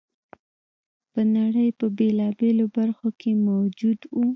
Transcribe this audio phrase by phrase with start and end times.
[1.11, 4.21] په نړۍ په بېلابېلو برخو کې موجود و